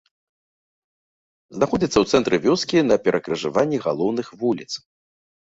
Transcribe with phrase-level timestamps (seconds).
[1.57, 4.69] Знаходзіцца ў цэнтры вёскі на перакрыжаванні галоўных вуліц.